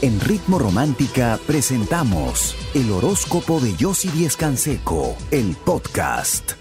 [0.00, 6.52] En Ritmo Romántica presentamos el horóscopo de Yossi Díez Canseco, el podcast.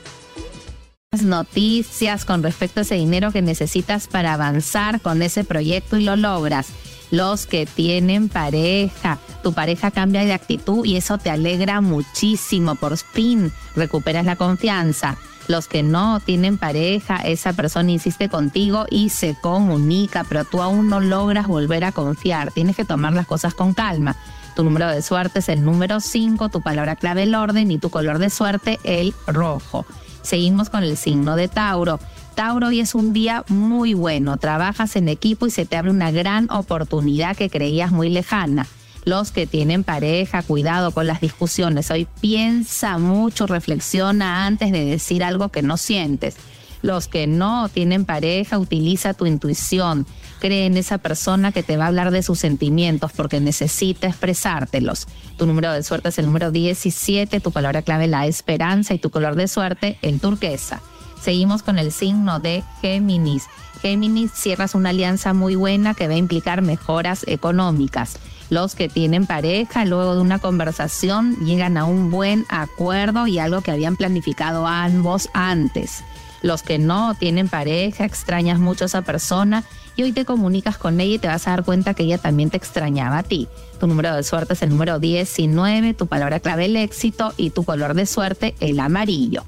[1.23, 6.15] Noticias con respecto a ese dinero que necesitas para avanzar con ese proyecto y lo
[6.15, 6.69] logras.
[7.11, 12.73] Los que tienen pareja, tu pareja cambia de actitud y eso te alegra muchísimo.
[12.73, 15.15] Por fin recuperas la confianza
[15.47, 20.89] los que no tienen pareja, esa persona insiste contigo y se comunica, pero tú aún
[20.89, 22.51] no logras volver a confiar.
[22.51, 24.15] Tienes que tomar las cosas con calma.
[24.55, 27.89] Tu número de suerte es el número 5, tu palabra clave el orden y tu
[27.89, 29.85] color de suerte el rojo.
[30.21, 31.99] Seguimos con el signo de Tauro.
[32.35, 34.37] Tauro, hoy es un día muy bueno.
[34.37, 38.67] Trabajas en equipo y se te abre una gran oportunidad que creías muy lejana
[39.07, 41.89] los que tienen pareja, cuidado con las discusiones.
[41.91, 46.35] Hoy piensa mucho, reflexiona antes de decir algo que no sientes.
[46.81, 50.05] Los que no tienen pareja, utiliza tu intuición.
[50.41, 55.07] Cree en esa persona que te va a hablar de sus sentimientos porque necesita expresártelos.
[55.37, 59.09] Tu número de suerte es el número 17, tu palabra clave la esperanza y tu
[59.09, 60.81] color de suerte el turquesa.
[61.21, 63.47] Seguimos con el signo de Géminis.
[63.81, 69.25] Géminis cierras una alianza muy buena que va a implicar mejoras económicas los que tienen
[69.25, 74.65] pareja, luego de una conversación, llegan a un buen acuerdo y algo que habían planificado
[74.67, 76.03] ambos antes.
[76.41, 79.63] Los que no tienen pareja, extrañas mucho a esa persona
[79.97, 82.49] y hoy te comunicas con ella y te vas a dar cuenta que ella también
[82.49, 83.47] te extrañaba a ti.
[83.79, 87.63] Tu número de suerte es el número 19, tu palabra clave el éxito y tu
[87.63, 89.43] color de suerte el amarillo.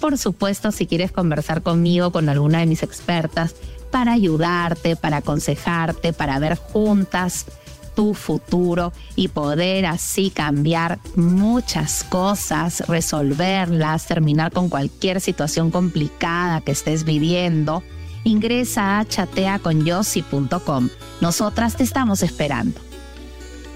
[0.00, 3.54] Por supuesto, si quieres conversar conmigo, con alguna de mis expertas,
[3.90, 7.46] para ayudarte, para aconsejarte, para ver juntas
[7.94, 16.72] tu futuro y poder así cambiar muchas cosas, resolverlas, terminar con cualquier situación complicada que
[16.72, 17.82] estés viviendo,
[18.24, 20.88] ingresa a chateaconyossi.com.
[21.20, 22.80] Nosotras te estamos esperando.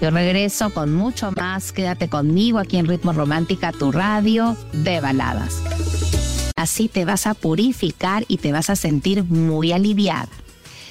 [0.01, 1.71] Yo regreso con mucho más.
[1.71, 5.63] Quédate conmigo aquí en Ritmo Romántica, tu radio de baladas.
[6.57, 10.27] Así te vas a purificar y te vas a sentir muy aliviada.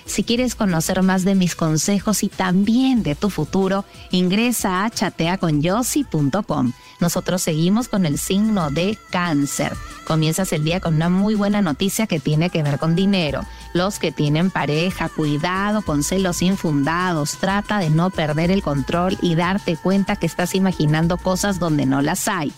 [0.06, 6.72] Si quieres conocer más de mis consejos y también de tu futuro, ingresa a chateaconyossi.com.
[7.00, 9.72] Nosotros seguimos con el signo de cáncer.
[10.06, 13.40] Comienzas el día con una muy buena noticia que tiene que ver con dinero.
[13.74, 17.38] Los que tienen pareja, cuidado con celos infundados.
[17.38, 22.00] Trata de no perder el control y darte cuenta que estás imaginando cosas donde no
[22.00, 22.52] las hay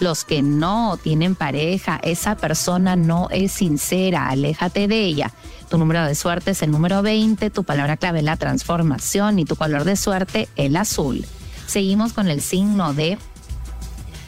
[0.00, 5.32] los que no tienen pareja, esa persona no es sincera, aléjate de ella.
[5.68, 9.44] Tu número de suerte es el número 20, tu palabra clave es la transformación y
[9.44, 11.24] tu color de suerte el azul.
[11.66, 13.18] Seguimos con el signo de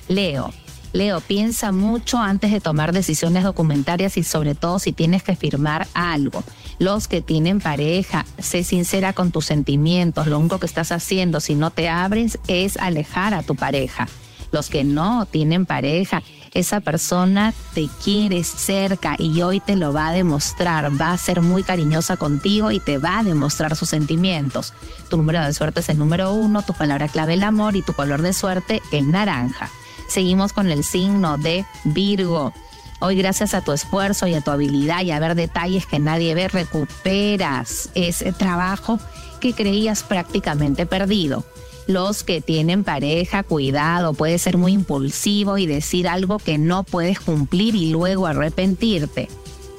[0.08, 0.52] Leo.
[0.92, 5.86] Leo, piensa mucho antes de tomar decisiones documentarias y sobre todo si tienes que firmar
[5.92, 6.42] algo.
[6.78, 10.26] Los que tienen pareja, sé sincera con tus sentimientos.
[10.26, 14.08] Lo único que estás haciendo si no te abres es alejar a tu pareja
[14.56, 16.22] los que no tienen pareja,
[16.54, 21.42] esa persona te quiere cerca y hoy te lo va a demostrar, va a ser
[21.42, 24.72] muy cariñosa contigo y te va a demostrar sus sentimientos.
[25.10, 27.92] Tu número de suerte es el número uno, tu palabra clave el amor y tu
[27.92, 29.68] color de suerte el naranja.
[30.08, 32.54] Seguimos con el signo de Virgo.
[33.00, 36.34] Hoy gracias a tu esfuerzo y a tu habilidad y a ver detalles que nadie
[36.34, 38.98] ve, recuperas ese trabajo
[39.38, 41.44] que creías prácticamente perdido
[41.86, 47.20] los que tienen pareja, cuidado, puede ser muy impulsivo y decir algo que no puedes
[47.20, 49.28] cumplir y luego arrepentirte.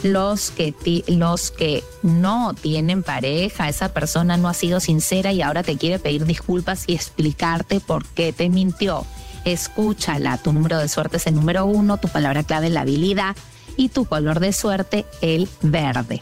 [0.03, 0.73] Los que,
[1.07, 5.99] los que no tienen pareja, esa persona no ha sido sincera y ahora te quiere
[5.99, 9.05] pedir disculpas y explicarte por qué te mintió.
[9.43, 13.35] Escúchala, tu número de suerte es el número uno, tu palabra clave es la habilidad
[13.75, 16.21] y tu color de suerte el verde.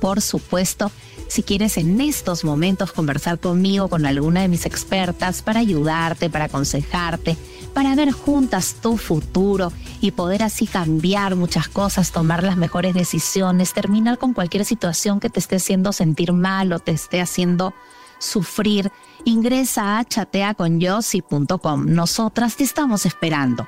[0.00, 0.90] Por supuesto,
[1.32, 6.44] si quieres en estos momentos conversar conmigo, con alguna de mis expertas, para ayudarte, para
[6.44, 7.38] aconsejarte,
[7.72, 9.72] para ver juntas tu futuro
[10.02, 15.30] y poder así cambiar muchas cosas, tomar las mejores decisiones, terminar con cualquier situación que
[15.30, 17.72] te esté haciendo sentir mal o te esté haciendo
[18.18, 18.92] sufrir,
[19.24, 21.86] ingresa a chateaconyossi.com.
[21.86, 23.66] Nosotras te estamos esperando.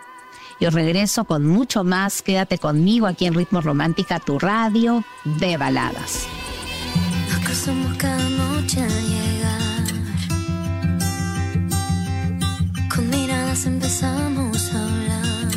[0.60, 2.20] Yo regreso con mucho más.
[2.20, 6.28] Quédate conmigo aquí en Ritmo Romántica, tu radio de baladas
[7.64, 9.84] somos cada noche a llegar.
[12.94, 15.50] Con miradas empezamos a hablar,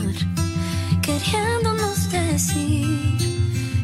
[1.01, 3.18] queriéndonos decir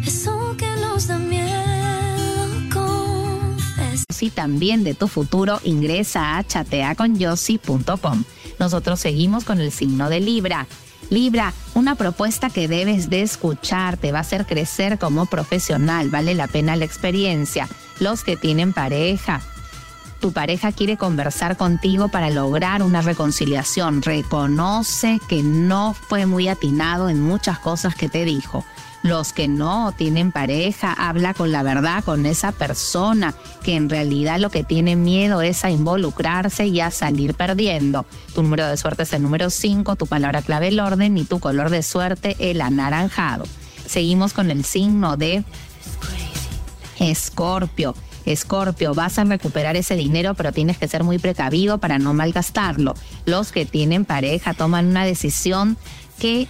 [0.05, 3.97] eso que nos da miedo confesar.
[4.09, 8.23] Si también de tu futuro, ingresa a chateaconyossi.com.
[8.57, 10.65] Nosotros seguimos con el signo de Libra.
[11.13, 16.33] Libra, una propuesta que debes de escuchar, te va a hacer crecer como profesional, vale
[16.33, 17.69] la pena la experiencia.
[17.99, 19.39] Los que tienen pareja,
[20.19, 24.01] Tu pareja quiere conversar contigo para lograr una reconciliación.
[24.01, 28.63] Reconoce que no fue muy atinado en muchas cosas que te dijo.
[29.03, 34.39] Los que no tienen pareja, habla con la verdad con esa persona que en realidad
[34.39, 38.05] lo que tiene miedo es a involucrarse y a salir perdiendo.
[38.33, 41.41] Tu número de suerte es el número 5, tu palabra clave el orden y tu
[41.41, 43.43] color de suerte el anaranjado.
[43.85, 45.43] Seguimos con el signo de
[46.99, 47.95] Escorpio.
[48.25, 52.95] Escorpio, vas a recuperar ese dinero, pero tienes que ser muy precavido para no malgastarlo.
[53.25, 55.75] Los que tienen pareja toman una decisión
[56.19, 56.47] que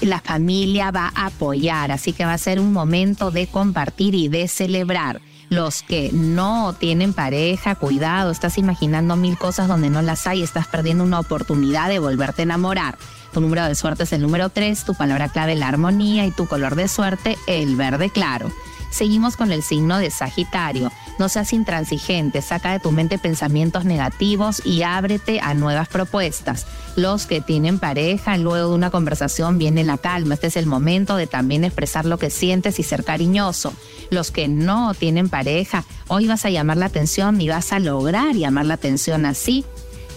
[0.00, 4.28] la familia va a apoyar, así que va a ser un momento de compartir y
[4.28, 5.20] de celebrar.
[5.48, 10.66] Los que no tienen pareja, cuidado, estás imaginando mil cosas donde no las hay, estás
[10.66, 12.98] perdiendo una oportunidad de volverte a enamorar.
[13.32, 16.46] Tu número de suerte es el número 3, tu palabra clave la armonía y tu
[16.46, 18.50] color de suerte el verde claro.
[18.90, 20.92] Seguimos con el signo de Sagitario.
[21.18, 26.66] No seas intransigente, saca de tu mente pensamientos negativos y ábrete a nuevas propuestas.
[26.96, 30.34] Los que tienen pareja, luego de una conversación viene la calma.
[30.34, 33.72] Este es el momento de también expresar lo que sientes y ser cariñoso.
[34.10, 38.34] Los que no tienen pareja, hoy vas a llamar la atención y vas a lograr
[38.34, 39.64] llamar la atención así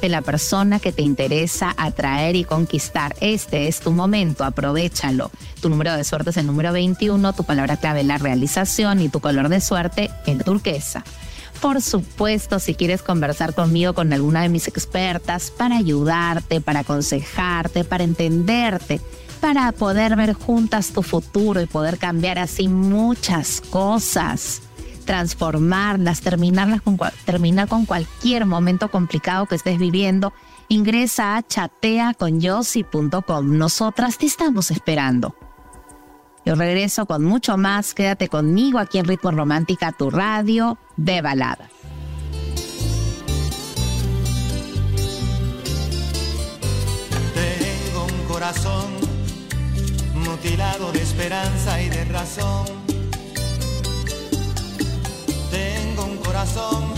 [0.02, 3.16] de la persona que te interesa atraer y conquistar.
[3.22, 5.32] Este es tu momento, aprovechalo.
[5.62, 9.20] Tu número de suerte es el número 21, tu palabra clave la realización y tu
[9.20, 11.04] color de suerte el turquesa.
[11.62, 17.84] Por supuesto, si quieres conversar conmigo con alguna de mis expertas para ayudarte, para aconsejarte,
[17.84, 19.02] para entenderte,
[19.42, 24.62] para poder ver juntas tu futuro y poder cambiar así muchas cosas
[25.10, 30.34] transformarlas, terminarlas con, terminar con cualquier momento complicado que estés viviendo,
[30.68, 33.58] ingresa a chateaconyossi.com.
[33.58, 35.34] Nosotras te estamos esperando.
[36.46, 37.96] Yo regreso con mucho más.
[37.96, 41.72] Quédate conmigo aquí en Ritmo Romántica, tu radio de balada.
[47.34, 48.92] Tengo un corazón
[50.24, 52.79] mutilado de esperanza y de razón
[56.40, 56.94] corazón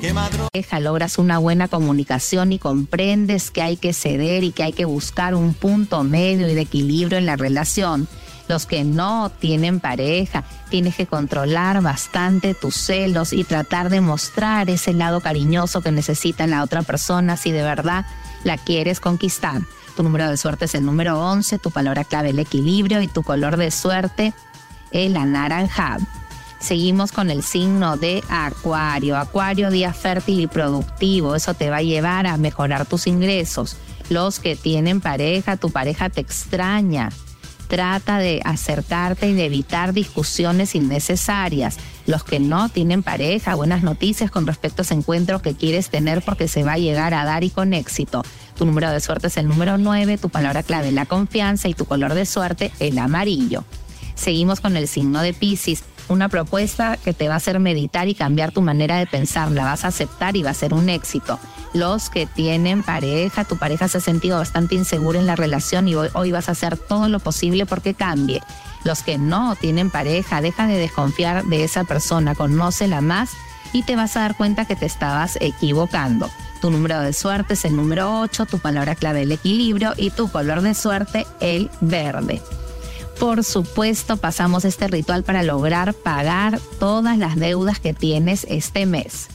[0.00, 0.80] que.
[0.80, 5.34] Logras una buena comunicación y comprendes que hay que ceder y que hay que buscar
[5.34, 8.08] un punto medio y de equilibrio en la relación.
[8.48, 14.70] Los que no tienen pareja, tienes que controlar bastante tus celos y tratar de mostrar
[14.70, 18.06] ese lado cariñoso que necesita la otra persona si de verdad
[18.44, 19.62] la quieres conquistar.
[19.96, 23.22] Tu número de suerte es el número 11, tu palabra clave el equilibrio y tu
[23.22, 24.32] color de suerte
[24.92, 26.06] el anaranjado.
[26.60, 29.16] Seguimos con el signo de Acuario.
[29.16, 31.34] Acuario, día fértil y productivo.
[31.36, 33.76] Eso te va a llevar a mejorar tus ingresos.
[34.08, 37.10] Los que tienen pareja, tu pareja te extraña.
[37.68, 41.78] Trata de acercarte y de evitar discusiones innecesarias.
[42.06, 46.22] Los que no tienen pareja, buenas noticias con respecto a ese encuentro que quieres tener
[46.22, 48.22] porque se va a llegar a dar y con éxito.
[48.56, 51.84] Tu número de suerte es el número 9, tu palabra clave la confianza y tu
[51.84, 53.64] color de suerte el amarillo.
[54.14, 58.14] Seguimos con el signo de Pisces una propuesta que te va a hacer meditar y
[58.14, 59.50] cambiar tu manera de pensar.
[59.50, 61.38] La vas a aceptar y va a ser un éxito.
[61.72, 65.94] Los que tienen pareja, tu pareja se ha sentido bastante insegura en la relación y
[65.94, 68.42] hoy, hoy vas a hacer todo lo posible porque cambie.
[68.84, 73.30] Los que no tienen pareja, deja de desconfiar de esa persona, conócela más
[73.72, 76.30] y te vas a dar cuenta que te estabas equivocando.
[76.60, 80.30] Tu número de suerte es el número 8, tu palabra clave el equilibrio y tu
[80.30, 82.40] color de suerte el verde.
[83.18, 89.28] Por supuesto, pasamos este ritual para lograr pagar todas las deudas que tienes este mes.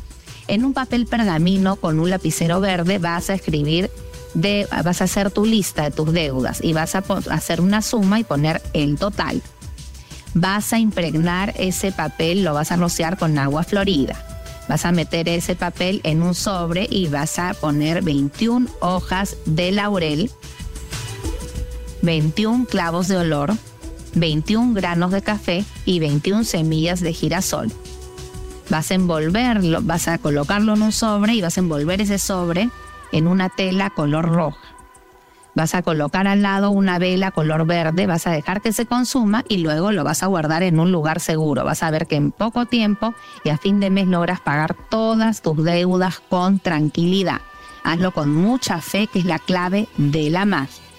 [0.47, 3.89] En un papel pergamino con un lapicero verde vas a escribir
[4.33, 8.23] vas a hacer tu lista de tus deudas y vas a hacer una suma y
[8.23, 9.41] poner el total.
[10.33, 14.15] Vas a impregnar ese papel, lo vas a rociar con agua florida.
[14.69, 19.71] Vas a meter ese papel en un sobre y vas a poner 21 hojas de
[19.71, 20.31] laurel,
[22.01, 23.53] 21 clavos de olor,
[24.15, 27.71] 21 granos de café y 21 semillas de girasol.
[28.69, 32.69] Vas a envolverlo, vas a colocarlo en un sobre y vas a envolver ese sobre
[33.11, 34.59] en una tela color roja.
[35.53, 39.43] Vas a colocar al lado una vela color verde, vas a dejar que se consuma
[39.49, 41.65] y luego lo vas a guardar en un lugar seguro.
[41.65, 43.13] Vas a ver que en poco tiempo
[43.43, 47.41] y a fin de mes logras pagar todas tus deudas con tranquilidad.
[47.83, 50.90] Hazlo con mucha fe, que es la clave de la magia.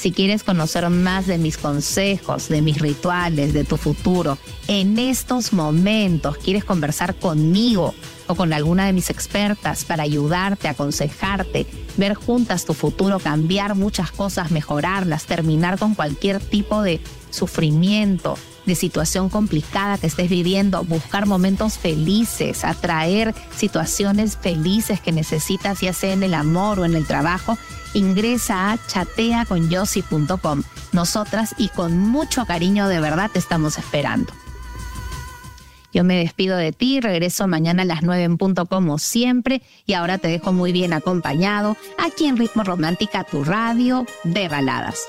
[0.00, 5.52] Si quieres conocer más de mis consejos, de mis rituales, de tu futuro, en estos
[5.52, 7.94] momentos quieres conversar conmigo
[8.26, 11.66] o con alguna de mis expertas para ayudarte, aconsejarte,
[11.98, 16.98] ver juntas tu futuro, cambiar muchas cosas, mejorarlas, terminar con cualquier tipo de
[17.30, 25.80] sufrimiento, de situación complicada que estés viviendo, buscar momentos felices, atraer situaciones felices que necesitas,
[25.80, 27.56] ya sea en el amor o en el trabajo,
[27.94, 30.62] ingresa a chateaconyossi.com.
[30.92, 34.32] Nosotras y con mucho cariño de verdad te estamos esperando.
[35.92, 39.94] Yo me despido de ti, regreso mañana a las 9 en punto como siempre y
[39.94, 45.08] ahora te dejo muy bien acompañado aquí en Ritmo Romántica, tu radio de baladas.